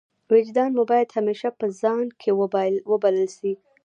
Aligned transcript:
وجدان 0.31 0.69
مو 0.75 0.83
باید 0.91 1.13
همېشه 1.17 1.49
په 1.59 1.65
ځان 1.81 2.05
کښي 2.19 2.31
وبلل 2.91 3.27
سي. 3.37 3.51